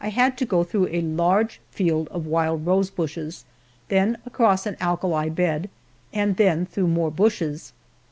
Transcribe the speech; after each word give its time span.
I 0.03 0.09
had 0.09 0.35
to 0.37 0.45
go 0.47 0.63
through 0.63 0.87
a 0.87 1.01
large 1.03 1.61
field 1.69 2.07
of 2.07 2.25
wild 2.25 2.65
rosebushes, 2.65 3.45
then 3.89 4.17
across 4.25 4.65
an 4.65 4.75
alkali 4.81 5.29
bed, 5.29 5.69
and 6.11 6.37
then 6.37 6.65
through 6.65 6.87
more 6.87 7.11
bushes. 7.11 7.71